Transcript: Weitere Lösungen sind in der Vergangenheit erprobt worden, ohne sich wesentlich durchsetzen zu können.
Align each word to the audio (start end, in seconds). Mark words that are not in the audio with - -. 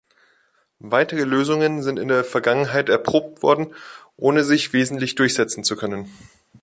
Weitere 0.79 1.25
Lösungen 1.25 1.83
sind 1.83 1.99
in 1.99 2.07
der 2.07 2.23
Vergangenheit 2.23 2.89
erprobt 2.89 3.43
worden, 3.43 3.75
ohne 4.17 4.43
sich 4.43 4.73
wesentlich 4.73 5.13
durchsetzen 5.13 5.63
zu 5.63 5.75
können. 5.75 6.11